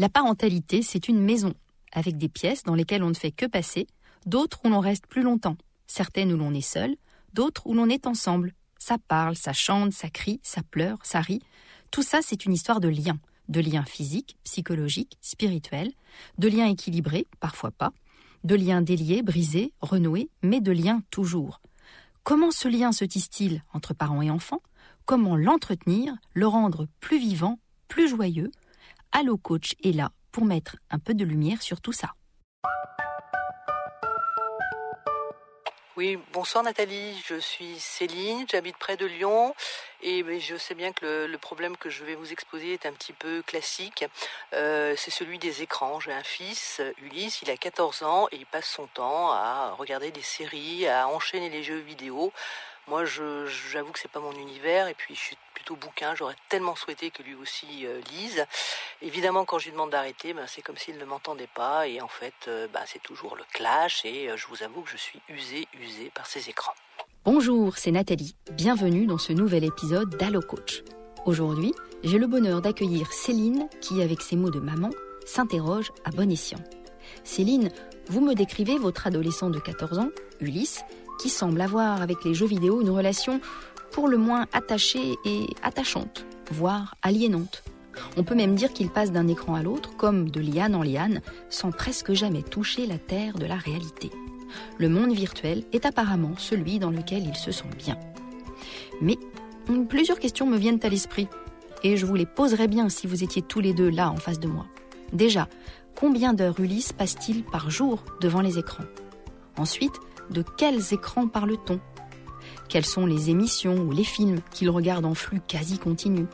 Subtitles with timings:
[0.00, 1.52] La parentalité, c'est une maison,
[1.92, 3.86] avec des pièces dans lesquelles on ne fait que passer,
[4.24, 6.96] d'autres où l'on reste plus longtemps, certaines où l'on est seul,
[7.34, 8.54] d'autres où l'on est ensemble.
[8.78, 11.42] Ça parle, ça chante, ça crie, ça pleure, ça rit.
[11.90, 13.18] Tout ça, c'est une histoire de liens.
[13.50, 15.92] De liens physiques, psychologiques, spirituels,
[16.38, 17.92] de liens équilibrés, parfois pas,
[18.42, 21.60] de liens déliés, brisés, renoués, mais de liens toujours.
[22.24, 24.62] Comment ce lien se tisse-t-il entre parents et enfants?
[25.04, 28.50] Comment l'entretenir, le rendre plus vivant, plus joyeux
[29.12, 32.14] Allo Coach est là pour mettre un peu de lumière sur tout ça.
[35.96, 39.54] Oui, bonsoir Nathalie, je suis Céline, j'habite près de Lyon
[40.00, 43.12] et je sais bien que le, problème que je vais vous exposer est un petit
[43.12, 44.06] peu classique.
[44.54, 46.00] Euh, c'est celui des écrans.
[46.00, 50.10] J'ai un fils, Ulysse, il a 14 ans et il passe son temps à regarder
[50.12, 52.32] des séries, à enchaîner les jeux vidéo.
[52.90, 56.16] Moi, j'avoue que c'est pas mon univers et puis je suis plutôt bouquin.
[56.16, 58.44] J'aurais tellement souhaité que lui aussi euh, lise.
[59.00, 62.08] Évidemment, quand je lui demande d'arrêter, ben, c'est comme s'il ne m'entendait pas et en
[62.08, 65.20] fait, euh, ben, c'est toujours le clash et euh, je vous avoue que je suis
[65.28, 66.74] usée, usée par ces écrans.
[67.24, 68.34] Bonjour, c'est Nathalie.
[68.50, 70.82] Bienvenue dans ce nouvel épisode d'Allo Coach.
[71.26, 71.72] Aujourd'hui,
[72.02, 74.90] j'ai le bonheur d'accueillir Céline qui, avec ses mots de maman,
[75.24, 76.58] s'interroge à bon escient.
[77.22, 77.70] Céline,
[78.08, 80.82] vous me décrivez votre adolescent de 14 ans, Ulysse,
[81.20, 83.40] qui semble avoir avec les jeux vidéo une relation
[83.92, 87.62] pour le moins attachée et attachante, voire aliénante.
[88.16, 91.20] On peut même dire qu'il passe d'un écran à l'autre comme de liane en liane,
[91.50, 94.10] sans presque jamais toucher la terre de la réalité.
[94.78, 97.98] Le monde virtuel est apparemment celui dans lequel il se sent bien.
[99.02, 99.18] Mais
[99.88, 101.28] plusieurs questions me viennent à l'esprit,
[101.82, 104.40] et je vous les poserai bien si vous étiez tous les deux là en face
[104.40, 104.66] de moi.
[105.12, 105.48] Déjà,
[105.94, 108.84] combien d'heures Ulysse passe-t-il par jour devant les écrans?
[109.58, 109.94] Ensuite,
[110.30, 111.80] de quels écrans parle-t-on?
[112.68, 116.26] Quelles sont les émissions ou les films qu'il regarde en flux quasi continu?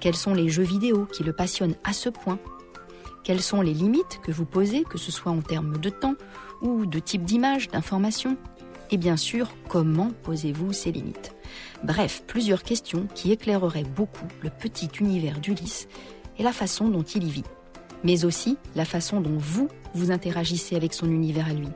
[0.00, 2.38] Quels sont les jeux vidéo qui le passionnent à ce point?
[3.22, 6.14] Quelles sont les limites que vous posez, que ce soit en termes de temps
[6.62, 8.36] ou de type d'image, d'information?
[8.90, 11.34] Et bien sûr, comment posez-vous ces limites?
[11.84, 15.88] Bref, plusieurs questions qui éclaireraient beaucoup le petit univers d'Ulysse
[16.38, 17.44] et la façon dont il y vit,
[18.02, 21.68] mais aussi la façon dont vous vous interagissez avec son univers à lui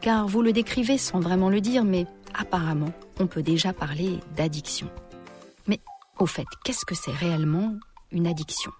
[0.00, 4.88] car vous le décrivez sans vraiment le dire, mais apparemment, on peut déjà parler d'addiction.
[5.66, 5.80] Mais
[6.18, 7.74] au fait, qu'est-ce que c'est réellement
[8.10, 8.72] une addiction?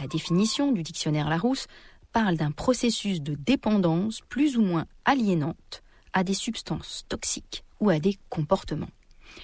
[0.00, 1.66] La définition du dictionnaire Larousse
[2.12, 5.82] parle d'un processus de dépendance plus ou moins aliénante
[6.12, 8.90] à des substances toxiques ou à des comportements.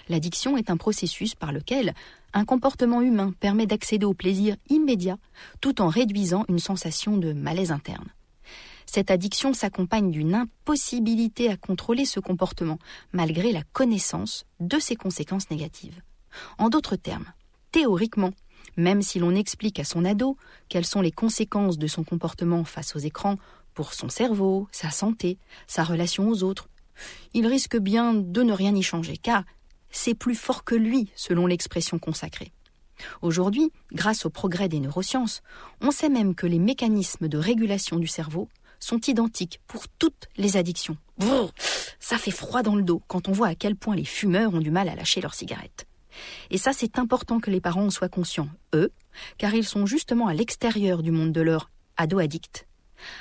[0.09, 1.94] L'addiction est un processus par lequel
[2.33, 5.19] un comportement humain permet d'accéder au plaisir immédiat
[5.60, 8.09] tout en réduisant une sensation de malaise interne.
[8.94, 12.78] Cette addiction s'accompagne d'une impossibilité à contrôler ce comportement,
[13.12, 16.00] malgré la connaissance de ses conséquences négatives.
[16.59, 17.27] En d'autres termes,
[17.72, 18.31] théoriquement,
[18.77, 20.37] même si l'on explique à son ado
[20.69, 23.37] quelles sont les conséquences de son comportement face aux écrans
[23.75, 26.69] pour son cerveau, sa santé, sa relation aux autres,
[27.33, 29.43] il risque bien de ne rien y changer, car
[29.91, 32.53] c'est plus fort que lui, selon l'expression consacrée.
[33.22, 35.43] Aujourd'hui, grâce au progrès des neurosciences,
[35.81, 38.49] on sait même que les mécanismes de régulation du cerveau
[38.84, 40.97] sont identiques pour toutes les addictions.
[41.99, 44.61] ça fait froid dans le dos quand on voit à quel point les fumeurs ont
[44.61, 45.87] du mal à lâcher leurs cigarettes.
[46.50, 48.93] Et ça, c'est important que les parents en soient conscients, eux,
[49.39, 52.67] car ils sont justement à l'extérieur du monde de leur ado addict.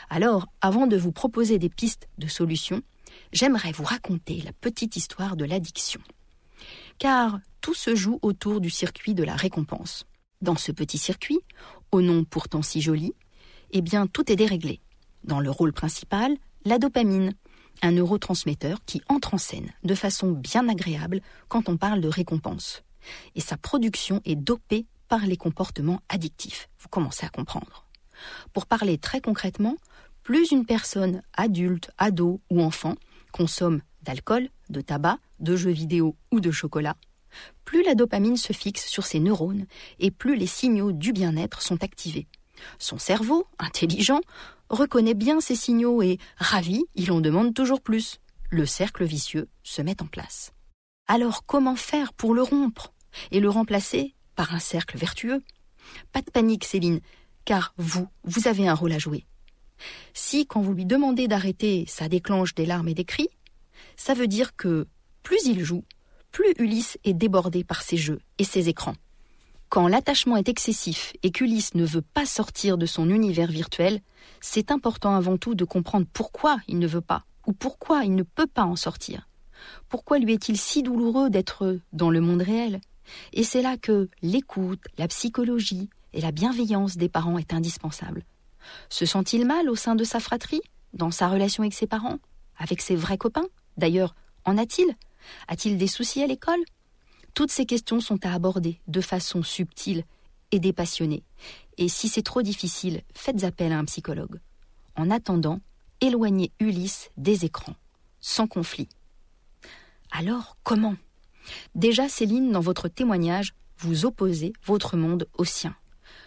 [0.10, 2.82] Alors, avant de vous proposer des pistes de solutions,
[3.32, 6.02] j'aimerais vous raconter la petite histoire de l'addiction.
[7.00, 10.06] Car tout se joue autour du circuit de la récompense.
[10.42, 11.40] Dans ce petit circuit,
[11.92, 13.14] au nom pourtant si joli,
[13.72, 14.82] eh bien tout est déréglé.
[15.24, 16.36] Dans le rôle principal,
[16.66, 17.34] la dopamine,
[17.82, 22.84] un neurotransmetteur qui entre en scène de façon bien agréable quand on parle de récompense.
[23.36, 26.70] Et sa production est dopée par les comportements addictifs.
[26.80, 27.86] Vous commencez à comprendre.
[28.54, 29.76] Pour parler très concrètement,
[30.24, 32.96] plus une personne adulte, ado ou enfant
[33.32, 36.96] consomme d'alcool, de tabac, de jeux vidéo ou de chocolat,
[37.66, 39.66] plus la dopamine se fixe sur ses neurones
[40.00, 42.28] et plus les signaux du bien-être sont activés.
[42.78, 44.22] Son cerveau, intelligent,
[44.74, 48.20] reconnaît bien ces signaux et, ravi, il en demande toujours plus.
[48.50, 50.54] Le cercle vicieux se met en place.
[51.08, 52.94] Alors comment faire pour le rompre
[53.32, 55.44] et le remplacer par un cercle vertueux?
[56.12, 57.02] Pas de panique, Céline,
[57.46, 59.26] car vous, vous avez un rôle à jouer.
[60.14, 63.30] Si, quand vous lui demandez d'arrêter, ça déclenche des larmes et des cris,
[63.96, 64.88] ça veut dire que
[65.24, 65.84] plus il joue,
[66.32, 68.96] plus Ulysse est débordé par ses jeux et ses écrans.
[69.74, 74.02] Quand l'attachement est excessif et qu'Ulysse ne veut pas sortir de son univers virtuel,
[74.40, 78.22] c'est important avant tout de comprendre pourquoi il ne veut pas ou pourquoi il ne
[78.22, 79.28] peut pas en sortir.
[79.90, 82.82] Pourquoi lui est-il si douloureux d'être dans le monde réel?
[83.34, 88.26] Et c'est là que l'écoute, la psychologie et la bienveillance des parents est indispensable.
[88.90, 90.62] Se sent-il mal au sein de sa fratrie,
[90.94, 92.20] dans sa relation avec ses parents,
[92.60, 93.48] avec ses vrais copains?
[93.78, 94.14] D'ailleurs,
[94.46, 94.96] en a-t-il?
[95.48, 96.64] A-t-il des soucis à l'école?
[97.34, 100.04] Toutes ces questions sont à aborder de façon subtile
[100.52, 101.24] et dépassionnée.
[101.78, 104.40] Et si c'est trop difficile, faites appel à un psychologue.
[104.96, 105.60] En attendant,
[106.00, 107.76] éloignez Ulysse des écrans,
[108.22, 108.88] sans conflit.
[110.12, 110.96] Alors, comment?
[111.74, 115.76] Déjà, Céline, dans votre témoignage, vous opposez votre monde au sien.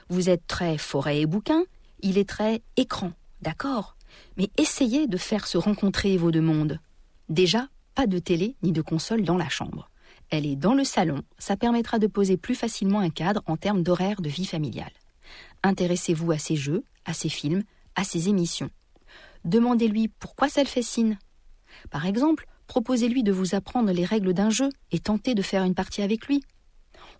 [0.08, 1.64] Vous êtes très forêt et bouquin,
[2.00, 3.12] il est très écran,
[3.42, 3.96] d'accord?
[4.36, 6.80] Mais essayez de faire se rencontrer vos deux mondes.
[7.28, 9.88] Déjà, pas de télé ni de console dans la chambre.
[10.30, 13.82] Elle est dans le salon, ça permettra de poser plus facilement un cadre en termes
[13.82, 14.92] d'horaire de vie familiale.
[15.62, 17.62] Intéressez-vous à ses jeux, à ses films,
[17.94, 18.70] à ses émissions.
[19.44, 21.18] Demandez-lui pourquoi ça le fascine.
[21.90, 25.74] Par exemple, proposez-lui de vous apprendre les règles d'un jeu et tentez de faire une
[25.74, 26.42] partie avec lui.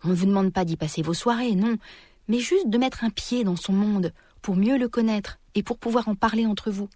[0.04, 1.76] On ne vous demande pas d'y passer vos soirées, non,
[2.28, 4.12] mais juste de mettre un pied dans son monde
[4.42, 6.88] pour mieux le connaître et pour pouvoir en parler entre vous.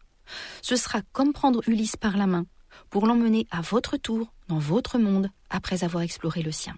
[0.63, 2.47] Ce sera comme prendre Ulysse par la main
[2.89, 6.77] pour l'emmener à votre tour dans votre monde après avoir exploré le sien.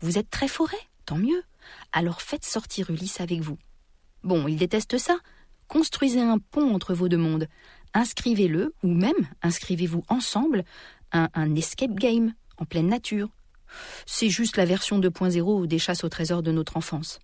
[0.00, 1.42] Vous êtes très forêt, tant mieux.
[1.92, 3.58] Alors faites sortir Ulysse avec vous.
[4.22, 5.18] Bon, il déteste ça.
[5.68, 7.48] Construisez un pont entre vos deux mondes.
[7.94, 10.64] Inscrivez-le, ou même inscrivez-vous ensemble,
[11.12, 13.28] un, escape game en pleine nature.
[14.06, 17.18] C'est juste la version 2.0 des chasses au trésor de notre enfance.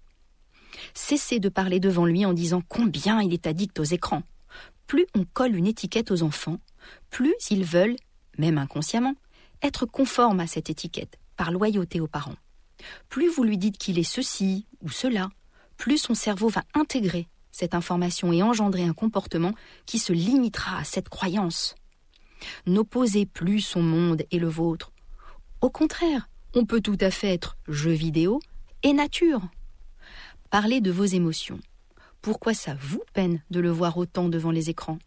[0.94, 4.22] Cessez de parler devant lui en disant combien il est addict aux écrans.
[4.86, 6.58] Plus on colle une étiquette aux enfants,
[7.10, 7.96] plus ils veulent,
[8.38, 9.14] même inconsciemment,
[9.62, 12.36] être conformes à cette étiquette, par loyauté aux parents.
[13.08, 15.30] Plus vous lui dites qu'il est ceci ou cela,
[15.76, 19.52] plus son cerveau va intégrer cette information et engendrer un comportement
[19.86, 21.74] qui se limitera à cette croyance.
[22.66, 24.92] N'opposez plus son monde et le vôtre.
[25.62, 28.40] Au contraire, on peut tout à fait être jeu vidéo
[28.82, 29.40] et nature.
[30.50, 31.60] Parlez de vos émotions.
[32.20, 34.98] Pourquoi ça vous peine de le voir autant devant les écrans?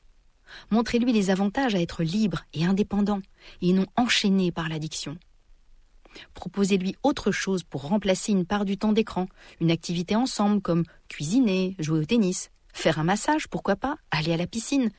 [0.71, 3.21] Montrez-lui les avantages à être libre et indépendant,
[3.61, 5.17] et non enchaîné par l'addiction.
[6.33, 9.27] Proposez-lui autre chose pour remplacer une part du temps d'écran,
[9.61, 14.37] une activité ensemble comme cuisiner, jouer au tennis, faire un massage, pourquoi pas, aller à
[14.37, 14.89] la piscine.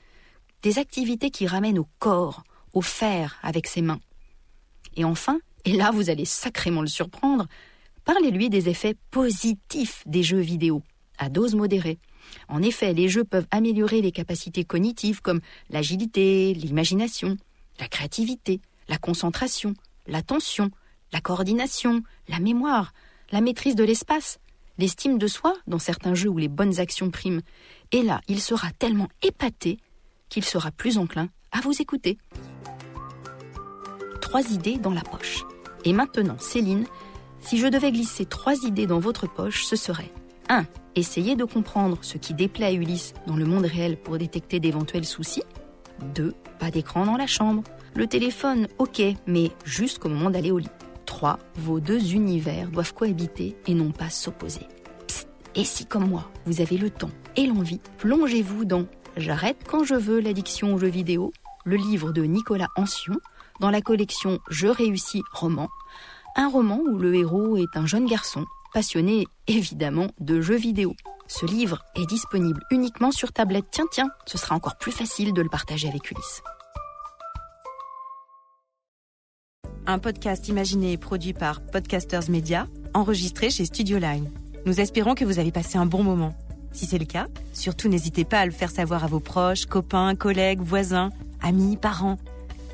[0.63, 2.43] Des activités qui ramènent au corps,
[2.73, 4.01] au faire avec ses mains.
[4.97, 7.47] Et enfin, et là vous allez sacrément le surprendre,
[8.05, 10.83] parlez-lui des effets positifs des jeux vidéo,
[11.19, 11.99] à dose modérée.
[12.49, 15.41] En effet, les jeux peuvent améliorer les capacités cognitives comme
[15.71, 17.37] l'agilité, l'imagination,
[17.79, 19.75] la créativité, la concentration,
[20.07, 20.71] l'attention,
[21.13, 22.93] la coordination, la mémoire,
[23.33, 24.39] la maîtrise de l'espace,
[24.79, 27.43] l'estime de soi dans certains jeux où les bonnes actions priment.
[27.93, 29.79] Et là, il sera tellement épaté
[30.29, 32.19] qu'il sera plus enclin à vous écouter.
[34.21, 35.45] Trois idées dans la poche.
[35.85, 36.87] Et maintenant, Céline,
[37.41, 40.13] si je devais glisser trois idées dans votre poche, ce serait
[40.51, 40.67] 1.
[40.97, 45.05] Essayez de comprendre ce qui déplaît à Ulysse dans le monde réel pour détecter d'éventuels
[45.05, 45.45] soucis.
[46.15, 46.35] 2.
[46.59, 47.63] Pas d'écran dans la chambre.
[47.95, 50.69] Le téléphone, ok, mais juste au moment d'aller au lit.
[51.07, 51.39] 3.
[51.55, 54.67] Vos deux univers doivent cohabiter et non pas s'opposer.
[55.55, 59.95] Et si, comme moi, vous avez le temps et l'envie, plongez-vous dans J'arrête quand je
[59.95, 61.33] veux l'addiction aux jeux vidéo,
[61.65, 63.17] le livre de Nicolas Ancion,
[63.61, 65.69] dans la collection Je réussis roman,
[66.37, 70.95] un roman où le héros est un jeune garçon, passionné évidemment de jeux vidéo.
[71.27, 73.67] Ce livre est disponible uniquement sur tablette.
[73.71, 76.43] Tiens, tiens, ce sera encore plus facile de le partager avec Ulysse.
[79.87, 84.31] Un podcast imaginé et produit par Podcasters Media, enregistré chez Studio Line.
[84.67, 86.35] Nous espérons que vous avez passé un bon moment.
[86.73, 90.15] Si c'est le cas, surtout n'hésitez pas à le faire savoir à vos proches, copains,
[90.15, 91.11] collègues, voisins,
[91.41, 92.19] amis, parents.